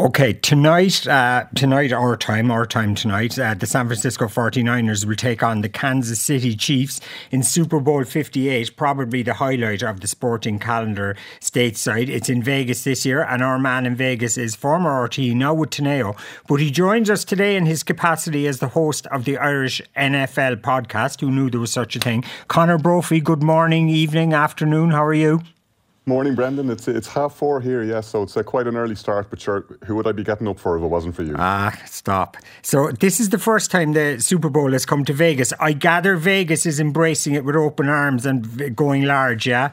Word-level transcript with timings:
Okay, 0.00 0.32
tonight, 0.32 1.08
uh, 1.08 1.46
tonight, 1.56 1.92
our 1.92 2.16
time, 2.16 2.52
our 2.52 2.64
time 2.64 2.94
tonight, 2.94 3.36
uh, 3.36 3.54
the 3.54 3.66
San 3.66 3.86
Francisco 3.86 4.26
49ers 4.26 5.04
will 5.04 5.16
take 5.16 5.42
on 5.42 5.60
the 5.60 5.68
Kansas 5.68 6.20
City 6.20 6.54
Chiefs 6.54 7.00
in 7.32 7.42
Super 7.42 7.80
Bowl 7.80 8.04
58, 8.04 8.76
probably 8.76 9.24
the 9.24 9.34
highlight 9.34 9.82
of 9.82 9.98
the 9.98 10.06
sporting 10.06 10.60
calendar 10.60 11.16
stateside. 11.40 12.08
It's 12.08 12.28
in 12.28 12.44
Vegas 12.44 12.84
this 12.84 13.04
year, 13.04 13.24
and 13.24 13.42
our 13.42 13.58
man 13.58 13.86
in 13.86 13.96
Vegas 13.96 14.38
is 14.38 14.54
former 14.54 15.02
RT, 15.02 15.18
now 15.34 15.52
with 15.52 15.70
Teneo, 15.70 16.16
but 16.46 16.60
he 16.60 16.70
joins 16.70 17.10
us 17.10 17.24
today 17.24 17.56
in 17.56 17.66
his 17.66 17.82
capacity 17.82 18.46
as 18.46 18.60
the 18.60 18.68
host 18.68 19.08
of 19.08 19.24
the 19.24 19.36
Irish 19.36 19.82
NFL 19.96 20.60
podcast. 20.60 21.20
Who 21.22 21.32
knew 21.32 21.50
there 21.50 21.58
was 21.58 21.72
such 21.72 21.96
a 21.96 21.98
thing? 21.98 22.22
Conor 22.46 22.78
Brophy, 22.78 23.20
good 23.20 23.42
morning, 23.42 23.88
evening, 23.88 24.32
afternoon, 24.32 24.90
how 24.90 25.04
are 25.04 25.12
you? 25.12 25.42
Morning, 26.08 26.34
Brendan. 26.34 26.70
It's 26.70 26.88
it's 26.88 27.06
half 27.06 27.34
four 27.34 27.60
here, 27.60 27.82
yes. 27.82 28.06
So 28.08 28.22
it's 28.22 28.34
uh, 28.34 28.42
quite 28.42 28.66
an 28.66 28.76
early 28.76 28.94
start. 28.94 29.28
But 29.28 29.42
sure, 29.42 29.66
who 29.84 29.94
would 29.96 30.06
I 30.06 30.12
be 30.12 30.24
getting 30.24 30.48
up 30.48 30.58
for 30.58 30.78
if 30.78 30.82
it 30.82 30.86
wasn't 30.86 31.14
for 31.14 31.22
you? 31.22 31.34
Ah, 31.38 31.78
stop. 31.84 32.38
So 32.62 32.90
this 32.92 33.20
is 33.20 33.28
the 33.28 33.38
first 33.38 33.70
time 33.70 33.92
the 33.92 34.18
Super 34.18 34.48
Bowl 34.48 34.72
has 34.72 34.86
come 34.86 35.04
to 35.04 35.12
Vegas. 35.12 35.52
I 35.60 35.74
gather 35.74 36.16
Vegas 36.16 36.64
is 36.64 36.80
embracing 36.80 37.34
it 37.34 37.44
with 37.44 37.56
open 37.56 37.90
arms 37.90 38.24
and 38.24 38.74
going 38.74 39.02
large. 39.02 39.46
Yeah. 39.46 39.72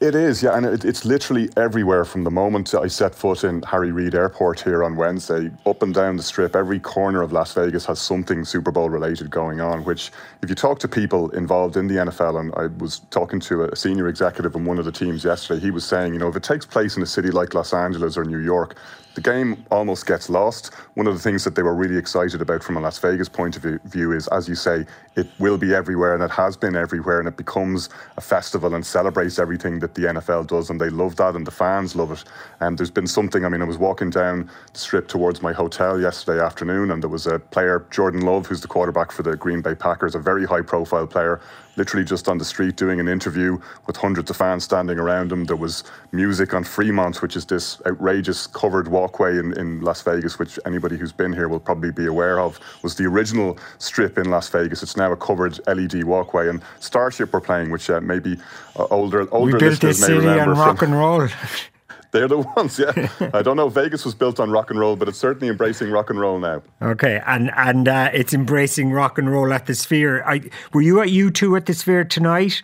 It 0.00 0.14
is, 0.14 0.42
yeah, 0.42 0.56
and 0.56 0.66
it, 0.66 0.84
it's 0.84 1.04
literally 1.04 1.48
everywhere 1.56 2.04
from 2.04 2.24
the 2.24 2.30
moment 2.30 2.74
I 2.74 2.88
set 2.88 3.14
foot 3.14 3.44
in 3.44 3.62
Harry 3.62 3.92
Reid 3.92 4.14
Airport 4.14 4.60
here 4.60 4.82
on 4.82 4.96
Wednesday, 4.96 5.50
up 5.64 5.82
and 5.82 5.94
down 5.94 6.16
the 6.16 6.22
strip. 6.22 6.56
Every 6.56 6.80
corner 6.80 7.22
of 7.22 7.32
Las 7.32 7.54
Vegas 7.54 7.86
has 7.86 8.00
something 8.00 8.44
Super 8.44 8.70
Bowl 8.70 8.90
related 8.90 9.30
going 9.30 9.60
on. 9.60 9.84
Which, 9.84 10.10
if 10.42 10.48
you 10.48 10.54
talk 10.54 10.78
to 10.80 10.88
people 10.88 11.30
involved 11.30 11.76
in 11.76 11.86
the 11.86 11.96
NFL, 11.96 12.40
and 12.40 12.54
I 12.56 12.66
was 12.82 13.00
talking 13.10 13.40
to 13.40 13.64
a 13.64 13.76
senior 13.76 14.08
executive 14.08 14.54
in 14.54 14.64
one 14.64 14.78
of 14.78 14.84
the 14.84 14.92
teams 14.92 15.24
yesterday, 15.24 15.60
he 15.60 15.70
was 15.70 15.84
saying, 15.84 16.12
you 16.12 16.18
know, 16.18 16.28
if 16.28 16.36
it 16.36 16.42
takes 16.42 16.66
place 16.66 16.96
in 16.96 17.02
a 17.02 17.06
city 17.06 17.30
like 17.30 17.54
Los 17.54 17.72
Angeles 17.72 18.16
or 18.16 18.24
New 18.24 18.40
York, 18.40 18.76
the 19.14 19.20
game 19.20 19.64
almost 19.70 20.06
gets 20.06 20.30
lost. 20.30 20.72
One 20.94 21.06
of 21.06 21.14
the 21.14 21.20
things 21.20 21.44
that 21.44 21.54
they 21.54 21.62
were 21.62 21.74
really 21.74 21.98
excited 21.98 22.40
about 22.40 22.62
from 22.62 22.76
a 22.76 22.80
Las 22.80 22.98
Vegas 22.98 23.28
point 23.28 23.56
of 23.56 23.62
view 23.84 24.12
is, 24.12 24.26
as 24.28 24.48
you 24.48 24.54
say, 24.54 24.86
it 25.16 25.26
will 25.38 25.58
be 25.58 25.74
everywhere 25.74 26.14
and 26.14 26.22
it 26.22 26.30
has 26.30 26.56
been 26.56 26.74
everywhere 26.74 27.18
and 27.18 27.28
it 27.28 27.36
becomes 27.36 27.90
a 28.16 28.20
festival 28.20 28.74
and 28.74 28.84
celebrates 28.84 29.38
everything 29.38 29.78
that 29.82 29.94
the 29.94 30.02
NFL 30.02 30.46
does 30.46 30.70
and 30.70 30.80
they 30.80 30.88
love 30.88 31.16
that 31.16 31.36
and 31.36 31.46
the 31.46 31.50
fans 31.50 31.94
love 31.94 32.10
it. 32.10 32.24
And 32.60 32.78
there's 32.78 32.90
been 32.90 33.06
something, 33.06 33.44
I 33.44 33.48
mean, 33.48 33.62
I 33.62 33.66
was 33.66 33.78
walking 33.78 34.10
down 34.10 34.50
the 34.72 34.78
strip 34.78 35.06
towards 35.06 35.42
my 35.42 35.52
hotel 35.52 36.00
yesterday 36.00 36.42
afternoon 36.42 36.90
and 36.90 37.02
there 37.02 37.10
was 37.10 37.26
a 37.26 37.38
player, 37.38 37.86
Jordan 37.90 38.22
Love, 38.22 38.46
who's 38.46 38.62
the 38.62 38.68
quarterback 38.68 39.12
for 39.12 39.22
the 39.22 39.36
Green 39.36 39.60
Bay 39.60 39.74
Packers, 39.74 40.14
a 40.14 40.18
very 40.18 40.46
high 40.46 40.62
profile 40.62 41.06
player, 41.06 41.40
literally 41.76 42.04
just 42.04 42.28
on 42.28 42.38
the 42.38 42.44
street 42.44 42.76
doing 42.76 43.00
an 43.00 43.08
interview 43.08 43.58
with 43.86 43.96
hundreds 43.96 44.30
of 44.30 44.36
fans 44.36 44.64
standing 44.64 44.98
around 44.98 45.32
him. 45.32 45.44
There 45.44 45.56
was 45.56 45.84
music 46.12 46.54
on 46.54 46.64
Fremont, 46.64 47.22
which 47.22 47.36
is 47.36 47.46
this 47.46 47.80
outrageous 47.86 48.46
covered 48.46 48.88
walkway 48.88 49.38
in, 49.38 49.56
in 49.58 49.80
Las 49.80 50.02
Vegas, 50.02 50.38
which 50.38 50.58
anybody 50.66 50.96
who's 50.96 51.12
been 51.12 51.32
here 51.32 51.48
will 51.48 51.60
probably 51.60 51.92
be 51.92 52.06
aware 52.06 52.40
of, 52.40 52.60
was 52.82 52.96
the 52.96 53.04
original 53.04 53.58
strip 53.78 54.18
in 54.18 54.30
Las 54.30 54.48
Vegas. 54.48 54.82
It's 54.82 54.96
now 54.96 55.12
a 55.12 55.16
covered 55.16 55.58
LED 55.66 56.04
walkway. 56.04 56.48
And 56.48 56.62
Starship 56.80 57.32
were 57.32 57.40
playing, 57.40 57.70
which 57.70 57.88
uh, 57.90 58.00
maybe 58.00 58.38
uh, 58.76 58.86
older 58.90 59.32
older 59.32 59.52
we 59.52 59.58
built 59.58 59.80
this 59.80 60.00
city 60.00 60.26
on 60.26 60.50
rock 60.50 60.82
and 60.82 60.92
roll. 60.92 61.28
They're 62.12 62.28
the 62.28 62.38
ones, 62.56 62.78
yeah. 62.78 63.08
I 63.34 63.42
don't 63.42 63.56
know. 63.56 63.68
Vegas 63.68 64.04
was 64.04 64.14
built 64.14 64.38
on 64.38 64.50
rock 64.50 64.70
and 64.70 64.78
roll, 64.78 64.96
but 64.96 65.08
it's 65.08 65.18
certainly 65.18 65.48
embracing 65.48 65.90
rock 65.90 66.10
and 66.10 66.20
roll 66.20 66.38
now. 66.38 66.62
Okay, 66.80 67.20
and 67.26 67.50
and 67.56 67.88
uh, 67.88 68.10
it's 68.12 68.32
embracing 68.32 68.92
rock 68.92 69.18
and 69.18 69.30
roll 69.30 69.52
at 69.52 69.66
the 69.66 69.74
Sphere. 69.74 70.22
I, 70.24 70.42
were 70.72 70.82
you 70.82 71.00
at 71.00 71.08
U2 71.08 71.56
at 71.56 71.66
the 71.66 71.74
Sphere 71.74 72.04
tonight? 72.04 72.62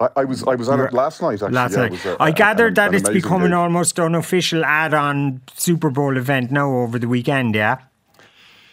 I, 0.00 0.08
I 0.16 0.24
was 0.24 0.42
I 0.44 0.54
was 0.54 0.68
at 0.68 0.80
it 0.80 0.92
last 0.92 1.20
night. 1.22 1.34
Actually, 1.34 1.52
last 1.52 1.72
yeah, 1.72 1.88
night. 1.88 2.04
a, 2.04 2.16
I 2.18 2.28
a, 2.30 2.32
gathered 2.32 2.68
an, 2.68 2.74
that 2.74 2.88
an 2.88 2.94
it's 2.96 3.10
becoming 3.10 3.48
gig. 3.48 3.54
almost 3.54 4.00
unofficial 4.00 4.64
add-on 4.64 5.42
Super 5.54 5.90
Bowl 5.90 6.16
event 6.16 6.50
now 6.50 6.70
over 6.70 6.98
the 6.98 7.08
weekend. 7.08 7.54
Yeah. 7.54 7.78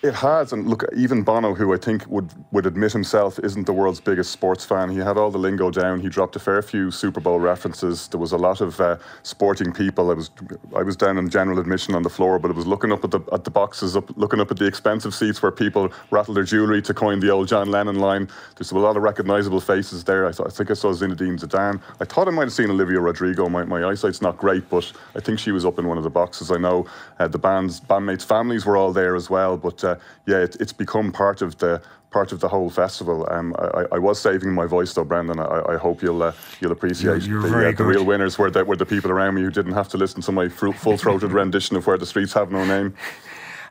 It 0.04 0.16
has, 0.16 0.52
and 0.52 0.68
look, 0.68 0.84
even 0.98 1.24
Bono, 1.24 1.54
who 1.56 1.74
I 1.74 1.78
think 1.78 2.06
would, 2.08 2.30
would 2.52 2.66
admit 2.66 2.92
himself 2.92 3.40
isn't 3.40 3.66
the 3.66 3.72
world's 3.72 4.02
biggest 4.02 4.32
sports 4.32 4.66
fan, 4.66 4.90
he 4.90 4.98
had 4.98 5.18
all 5.18 5.32
the 5.32 5.38
lingo 5.38 5.72
down. 5.72 6.02
He 6.02 6.10
dropped 6.10 6.36
a 6.36 6.40
fair 6.40 6.62
few 6.62 6.92
Super 6.92 7.22
Bowl 7.22 7.40
references. 7.40 8.10
There 8.10 8.20
was 8.20 8.34
a 8.34 8.38
lot 8.38 8.60
of 8.60 8.82
uh, 8.82 8.98
sporting 9.22 9.72
people. 9.72 10.12
I 10.12 10.16
was 10.16 10.30
I 10.76 10.84
was 10.84 10.98
down 10.98 11.18
in 11.18 11.30
general 11.30 11.58
admission 11.58 11.96
on 11.96 12.04
the 12.04 12.10
floor, 12.10 12.38
but 12.38 12.52
I 12.52 12.54
was 12.54 12.68
looking 12.68 12.92
up 12.92 13.06
at 13.06 13.12
the 13.12 13.22
at 13.32 13.46
the 13.46 13.50
boxes, 13.50 13.96
up 13.96 14.10
looking 14.18 14.42
up 14.42 14.52
at 14.52 14.58
the 14.58 14.66
expensive 14.66 15.16
seats 15.16 15.42
where 15.42 15.54
people 15.54 15.90
rattle 16.12 16.34
their 16.34 16.44
jewellery 16.44 16.82
to 16.82 16.94
coin 16.94 17.22
the 17.22 17.30
old 17.30 17.48
John 17.48 17.72
Lennon 17.72 18.00
line. 18.00 18.28
There's 18.58 18.72
a 18.72 18.78
lot 18.78 18.98
of 18.98 19.04
recognisable 19.04 19.62
faces 19.62 20.04
there. 20.04 20.28
I, 20.28 20.34
thought, 20.34 20.48
I 20.48 20.50
think 20.50 20.70
I 20.70 20.74
saw 20.74 20.92
Zinedine 20.92 21.40
Zidane. 21.40 21.82
I 22.02 22.04
thought 22.04 22.28
I 22.28 22.32
might 22.32 22.44
have 22.44 22.52
seen 22.52 22.70
Olivia 22.70 23.00
Rodrigo. 23.00 23.48
My, 23.48 23.64
my 23.64 23.86
eyesight's 23.86 24.22
not 24.22 24.36
great, 24.36 24.70
but 24.70 24.92
I 25.16 25.22
think 25.22 25.40
she 25.40 25.54
was 25.54 25.66
up 25.66 25.80
in 25.80 25.88
one 25.88 25.98
of 25.98 26.04
the 26.04 26.10
boxes. 26.10 26.52
I 26.52 26.58
know 26.58 26.88
uh, 27.20 27.30
the 27.30 27.40
band's 27.40 27.80
bandmates' 27.80 28.26
families 28.26 28.66
were 28.66 28.76
all 28.76 28.92
there 28.92 29.16
as 29.16 29.30
well, 29.30 29.56
but 29.56 29.82
uh, 29.82 29.93
yeah, 30.26 30.38
it, 30.38 30.58
it's 30.60 30.74
become 30.74 31.12
part 31.12 31.42
of 31.42 31.58
the 31.58 31.82
part 32.14 32.32
of 32.32 32.40
the 32.40 32.48
whole 32.48 32.70
festival. 32.70 33.28
Um, 33.32 33.56
I, 33.58 33.86
I, 33.94 33.98
was 33.98 34.22
saving 34.22 34.54
my 34.54 34.68
voice 34.68 34.94
though, 34.94 35.04
Brendan. 35.04 35.40
I, 35.40 35.74
I 35.74 35.78
hope 35.78 36.02
you'll 36.02 36.24
uh, 36.24 36.34
you'll 36.62 36.72
appreciate 36.72 37.24
you're, 37.24 37.42
you're 37.42 37.50
the, 37.50 37.70
uh, 37.70 37.72
the 37.72 37.84
real 37.84 38.06
winners 38.06 38.38
were 38.38 38.52
the, 38.52 38.64
were 38.64 38.78
the 38.78 38.86
people 38.86 39.12
around 39.12 39.34
me 39.36 39.42
who 39.42 39.50
didn't 39.50 39.74
have 39.74 39.90
to 39.90 39.98
listen 39.98 40.22
to 40.22 40.32
my 40.32 40.48
full 40.48 40.98
throated 40.98 41.32
rendition 41.42 41.76
of 41.76 41.86
"Where 41.88 41.98
the 41.98 42.06
Streets 42.06 42.34
Have 42.34 42.52
No 42.52 42.64
Name." 42.64 42.96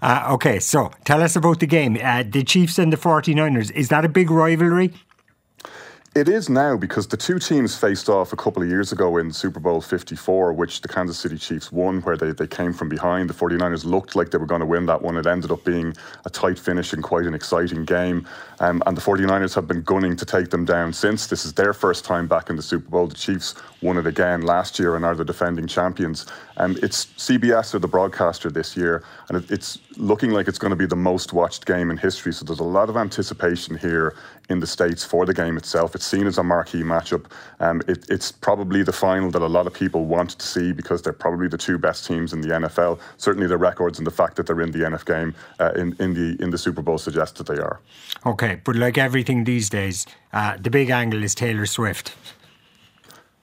Uh, 0.02 0.26
okay, 0.30 0.58
so 0.58 0.90
tell 1.04 1.22
us 1.22 1.36
about 1.36 1.60
the 1.60 1.66
game. 1.66 1.96
Uh, 2.02 2.24
the 2.28 2.42
Chiefs 2.42 2.76
and 2.76 2.92
the 2.92 2.96
49ers. 2.96 3.70
Is 3.70 3.88
that 3.90 4.04
a 4.04 4.08
big 4.08 4.30
rivalry? 4.32 4.92
It 6.14 6.28
is 6.28 6.50
now 6.50 6.76
because 6.76 7.06
the 7.06 7.16
two 7.16 7.38
teams 7.38 7.74
faced 7.74 8.10
off 8.10 8.34
a 8.34 8.36
couple 8.36 8.62
of 8.62 8.68
years 8.68 8.92
ago 8.92 9.16
in 9.16 9.32
Super 9.32 9.60
Bowl 9.60 9.80
54, 9.80 10.52
which 10.52 10.82
the 10.82 10.88
Kansas 10.88 11.18
City 11.18 11.38
Chiefs 11.38 11.72
won, 11.72 12.02
where 12.02 12.18
they, 12.18 12.32
they 12.32 12.46
came 12.46 12.74
from 12.74 12.90
behind. 12.90 13.30
The 13.30 13.34
49ers 13.34 13.86
looked 13.86 14.14
like 14.14 14.30
they 14.30 14.36
were 14.36 14.44
going 14.44 14.60
to 14.60 14.66
win 14.66 14.84
that 14.86 15.00
one. 15.00 15.16
It 15.16 15.26
ended 15.26 15.50
up 15.50 15.64
being 15.64 15.94
a 16.26 16.28
tight 16.28 16.58
finish 16.58 16.92
and 16.92 17.02
quite 17.02 17.24
an 17.24 17.32
exciting 17.32 17.86
game. 17.86 18.28
Um, 18.60 18.82
and 18.84 18.94
the 18.94 19.00
49ers 19.00 19.54
have 19.54 19.66
been 19.66 19.80
gunning 19.80 20.14
to 20.16 20.26
take 20.26 20.50
them 20.50 20.66
down 20.66 20.92
since. 20.92 21.28
This 21.28 21.46
is 21.46 21.54
their 21.54 21.72
first 21.72 22.04
time 22.04 22.28
back 22.28 22.50
in 22.50 22.56
the 22.56 22.62
Super 22.62 22.90
Bowl. 22.90 23.06
The 23.06 23.14
Chiefs 23.14 23.54
won 23.80 23.96
it 23.96 24.06
again 24.06 24.42
last 24.42 24.78
year 24.78 24.96
and 24.96 25.06
are 25.06 25.14
the 25.14 25.24
defending 25.24 25.66
champions. 25.66 26.26
Um, 26.58 26.76
it's 26.82 27.06
CBS 27.06 27.74
are 27.74 27.78
the 27.78 27.88
broadcaster 27.88 28.50
this 28.50 28.76
year, 28.76 29.02
and 29.28 29.38
it, 29.38 29.50
it's 29.50 29.78
looking 29.96 30.30
like 30.30 30.46
it's 30.46 30.58
going 30.58 30.70
to 30.70 30.76
be 30.76 30.86
the 30.86 30.94
most 30.94 31.32
watched 31.32 31.64
game 31.64 31.90
in 31.90 31.96
history. 31.96 32.32
So 32.32 32.44
there's 32.44 32.60
a 32.60 32.64
lot 32.64 32.90
of 32.90 32.96
anticipation 32.98 33.78
here 33.78 34.14
in 34.48 34.60
the 34.60 34.66
States 34.66 35.04
for 35.04 35.24
the 35.24 35.34
game 35.34 35.56
itself. 35.56 35.94
It's 35.94 36.01
seen 36.02 36.26
as 36.26 36.38
a 36.38 36.42
marquee 36.42 36.82
matchup. 36.82 37.26
Um, 37.60 37.82
it, 37.88 38.04
it's 38.08 38.32
probably 38.32 38.82
the 38.82 38.92
final 38.92 39.30
that 39.30 39.42
a 39.42 39.46
lot 39.46 39.66
of 39.66 39.74
people 39.74 40.04
want 40.04 40.30
to 40.30 40.46
see 40.46 40.72
because 40.72 41.02
they're 41.02 41.12
probably 41.12 41.48
the 41.48 41.58
two 41.58 41.78
best 41.78 42.06
teams 42.06 42.32
in 42.32 42.40
the 42.40 42.48
NFL. 42.48 43.00
Certainly 43.16 43.48
the 43.48 43.58
records 43.58 43.98
and 43.98 44.06
the 44.06 44.12
fact 44.12 44.36
that 44.36 44.46
they're 44.46 44.60
in 44.60 44.70
the 44.70 44.80
NF 44.80 45.04
game 45.04 45.34
uh, 45.60 45.72
in, 45.76 45.96
in, 45.98 46.14
the, 46.14 46.42
in 46.42 46.50
the 46.50 46.58
Super 46.58 46.82
Bowl 46.82 46.98
suggest 46.98 47.36
that 47.36 47.46
they 47.46 47.58
are. 47.58 47.80
Okay, 48.26 48.60
but 48.64 48.76
like 48.76 48.98
everything 48.98 49.44
these 49.44 49.68
days, 49.68 50.06
uh, 50.32 50.56
the 50.60 50.70
big 50.70 50.90
angle 50.90 51.22
is 51.22 51.34
Taylor 51.34 51.66
Swift. 51.66 52.14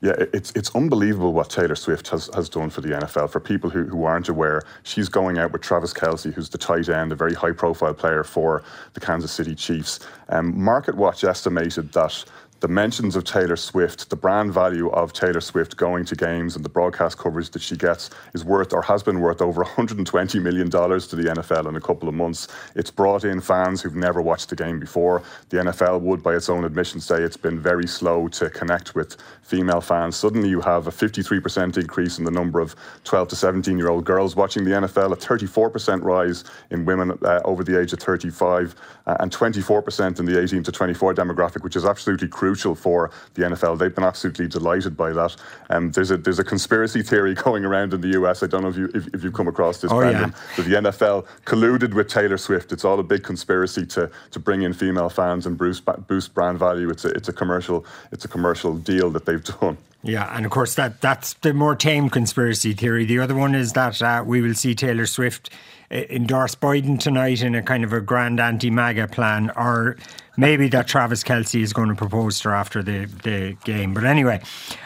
Yeah, 0.02 0.14
it's 0.18 0.52
it's 0.52 0.74
unbelievable 0.76 1.34
what 1.34 1.50
Taylor 1.50 1.76
Swift 1.76 2.08
has, 2.10 2.30
has 2.34 2.48
done 2.48 2.70
for 2.70 2.80
the 2.80 2.90
NFL. 2.90 3.30
For 3.30 3.42
people 3.42 3.70
who, 3.70 3.84
who 3.84 4.06
aren't 4.06 4.30
aware, 4.30 4.62
she's 4.84 5.10
going 5.10 5.38
out 5.38 5.52
with 5.52 5.62
Travis 5.62 5.94
Kelce, 5.94 6.34
who's 6.34 6.48
the 6.48 6.58
tight 6.58 6.88
end, 6.88 7.12
a 7.12 7.16
very 7.16 7.34
high 7.34 7.52
profile 7.52 7.94
player 7.94 8.24
for 8.24 8.64
the 8.94 9.02
Kansas 9.02 9.32
City 9.34 9.54
Chiefs. 9.54 10.00
Um, 10.30 10.58
Market 10.58 10.96
Watch 10.96 11.26
estimated 11.26 11.92
that 11.92 12.24
the 12.60 12.68
mentions 12.68 13.16
of 13.16 13.24
Taylor 13.24 13.56
Swift, 13.56 14.10
the 14.10 14.18
brand 14.18 14.54
value 14.54 14.90
of 14.90 15.14
Taylor 15.14 15.40
Swift 15.40 15.78
going 15.78 16.04
to 16.06 16.16
games 16.16 16.58
and 16.58 16.66
the 16.66 16.70
broadcast 16.70 17.18
coverage 17.18 17.52
that 17.52 17.62
she 17.62 17.78
gets 17.78 18.10
is 18.34 18.44
worth 18.44 18.74
or 18.74 18.82
has 18.82 19.02
been 19.02 19.22
worth 19.22 19.42
over 19.42 19.64
$120 19.64 20.42
million 20.42 20.70
to 20.70 21.16
the 21.16 21.34
NFL 21.36 21.70
in 21.70 21.78
a 21.78 21.82
couple 21.82 22.10
of 22.10 22.16
months. 22.16 22.50
It's 22.76 22.92
brought 22.92 23.24
in 23.24 23.40
fans 23.40 23.82
who've 23.82 23.96
never 23.96 24.22
watched 24.22 24.50
the 24.50 24.58
game 24.58 24.78
before. 24.78 25.24
The 25.50 25.58
NFL 25.58 26.02
would, 26.02 26.22
by 26.22 26.36
its 26.36 26.50
own 26.50 26.66
admission, 26.66 27.00
say 27.00 27.22
it's 27.22 27.38
been 27.38 27.60
very 27.60 27.88
slow 27.88 28.28
to 28.30 28.50
connect 28.50 28.94
with 28.94 29.16
female 29.42 29.82
fans. 29.82 30.18
Suddenly 30.18 30.50
you 30.50 30.60
have 30.60 30.88
a 30.88 30.92
53% 30.92 31.78
increase 31.78 32.20
in 32.20 32.26
the 32.26 32.32
number 32.32 32.60
of 32.60 32.76
12 33.06 33.30
to 33.30 33.36
17 33.38 33.78
year 33.78 33.90
old 33.90 34.04
girls 34.04 34.36
watching 34.36 34.66
the 34.66 34.72
NFL, 34.72 35.14
a 35.14 35.16
34% 35.16 36.04
rise 36.04 36.44
in 36.72 36.84
women 36.84 37.18
uh, 37.24 37.40
over 37.46 37.64
the 37.64 37.80
age 37.80 37.94
of 37.94 38.00
35, 38.00 38.76
uh, 39.08 39.16
and 39.22 39.32
24% 39.32 40.20
in 40.20 40.26
the 40.26 40.42
18 40.42 40.64
to 40.64 40.72
24 40.72 41.14
demographic, 41.16 41.64
which 41.64 41.78
is 41.78 41.86
absolutely 41.86 42.28
crucial 42.28 42.49
crucial 42.50 42.74
for 42.74 43.12
the 43.36 43.44
NFL. 43.44 43.78
They've 43.78 43.94
been 43.94 44.04
absolutely 44.04 44.48
delighted 44.48 44.98
by 44.98 45.14
that. 45.14 45.36
Um, 45.70 45.92
there's 45.92 46.10
a 46.10 46.18
there's 46.18 46.40
a 46.40 46.44
conspiracy 46.44 47.04
theory 47.04 47.36
going 47.46 47.64
around 47.64 47.94
in 47.94 48.02
the 48.02 48.20
US. 48.20 48.42
I 48.42 48.48
don't 48.48 48.64
know 48.64 48.70
if 48.70 48.78
you 48.78 48.90
if, 48.96 49.08
if 49.14 49.24
you've 49.24 49.36
come 49.36 49.48
across 49.48 49.82
this, 49.82 49.92
oh, 49.92 50.00
Brendan, 50.00 50.30
yeah. 50.32 50.56
that 50.56 50.64
the 50.64 50.90
NFL 50.90 51.28
colluded 51.46 51.94
with 51.94 52.08
Taylor 52.08 52.40
Swift. 52.40 52.72
It's 52.72 52.84
all 52.84 53.00
a 53.00 53.04
big 53.04 53.24
conspiracy 53.24 53.86
to 53.88 54.10
to 54.32 54.40
bring 54.40 54.64
in 54.64 54.74
female 54.74 55.10
fans 55.10 55.46
and 55.46 55.60
boost 55.60 55.84
boost 56.08 56.34
brand 56.34 56.58
value. 56.58 56.90
It's 56.90 57.06
a 57.06 57.10
it's 57.10 57.30
a 57.30 57.34
commercial 57.34 57.86
it's 58.12 58.26
a 58.26 58.28
commercial 58.28 58.76
deal 58.76 59.12
that 59.12 59.26
they've 59.28 59.44
done. 59.62 59.78
Yeah, 60.02 60.36
and 60.36 60.44
of 60.46 60.52
course 60.52 60.74
that 60.74 61.02
that's 61.02 61.34
the 61.46 61.54
more 61.54 61.76
tame 61.76 62.10
conspiracy 62.10 62.74
theory. 62.74 63.06
The 63.06 63.20
other 63.20 63.36
one 63.36 63.54
is 63.54 63.74
that 63.74 64.02
uh, 64.02 64.24
we 64.26 64.42
will 64.42 64.56
see 64.56 64.74
Taylor 64.74 65.06
Swift 65.06 65.52
uh, 65.92 65.96
endorse 66.10 66.56
Biden 66.56 67.00
tonight 67.00 67.44
in 67.44 67.54
a 67.54 67.62
kind 67.62 67.84
of 67.84 67.94
a 67.94 68.02
grand 68.02 68.40
anti-MAGA 68.40 69.10
plan, 69.10 69.52
or 69.56 69.98
maybe 70.40 70.70
that 70.70 70.88
Travis 70.88 71.24
Kelce 71.24 71.62
is 71.62 71.74
going 71.74 71.90
to 71.90 71.96
propose 71.96 72.40
to 72.42 72.50
her 72.50 72.56
after 72.56 72.82
the 72.82 73.06
the 73.24 73.58
game. 73.64 73.94
But 73.94 74.06
anyway, 74.06 74.42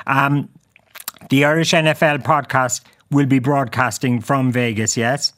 um, 0.07 0.49
the 1.29 1.45
Irish 1.45 1.71
NFL 1.71 2.23
podcast 2.23 2.81
will 3.11 3.27
be 3.27 3.39
broadcasting 3.39 4.19
from 4.19 4.51
Vegas, 4.51 4.97
yes? 4.97 5.33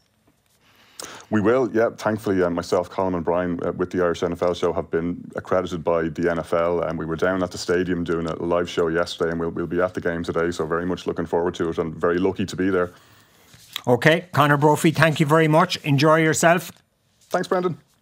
We 1.31 1.41
will, 1.41 1.69
yeah. 1.73 1.89
Thankfully, 1.89 2.41
uh, 2.43 2.49
myself, 2.49 2.89
Colin, 2.89 3.15
and 3.15 3.25
Brian 3.25 3.59
uh, 3.65 3.71
with 3.73 3.89
the 3.91 4.01
Irish 4.01 4.21
NFL 4.21 4.55
show 4.55 4.71
have 4.71 4.89
been 4.91 5.29
accredited 5.35 5.83
by 5.83 6.03
the 6.03 6.21
NFL, 6.21 6.87
and 6.87 6.97
we 6.97 7.05
were 7.05 7.15
down 7.15 7.43
at 7.43 7.51
the 7.51 7.57
stadium 7.57 8.03
doing 8.03 8.27
a 8.27 8.35
live 8.35 8.69
show 8.69 8.87
yesterday, 8.87 9.31
and 9.31 9.39
we'll, 9.39 9.49
we'll 9.49 9.67
be 9.67 9.81
at 9.81 9.95
the 9.95 10.01
game 10.01 10.23
today. 10.23 10.51
So 10.51 10.65
very 10.65 10.85
much 10.85 11.07
looking 11.07 11.25
forward 11.25 11.55
to 11.55 11.69
it, 11.69 11.77
and 11.79 11.95
very 11.95 12.19
lucky 12.19 12.45
to 12.45 12.55
be 12.55 12.69
there. 12.69 12.93
Okay, 13.87 14.25
Conor 14.33 14.57
Brophy, 14.57 14.91
thank 14.91 15.19
you 15.19 15.25
very 15.25 15.47
much. 15.47 15.77
Enjoy 15.77 16.17
yourself. 16.17 16.71
Thanks, 17.29 17.47
Brendan. 17.47 17.77